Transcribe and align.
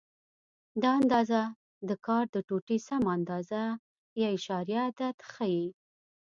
دا 0.81 0.89
اندازه 0.99 1.41
د 1.89 1.91
کار 2.05 2.23
د 2.35 2.37
ټوټې 2.47 2.77
سمه 2.87 3.09
اندازه 3.17 3.61
یا 4.21 4.27
اعشاریه 4.35 4.81
عدد 4.89 5.15
ښیي. 5.31 5.65